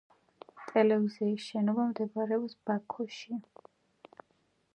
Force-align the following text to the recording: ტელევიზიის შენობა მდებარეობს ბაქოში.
ტელევიზიის 0.69 1.45
შენობა 1.49 1.85
მდებარეობს 1.91 2.57
ბაქოში. 2.71 3.41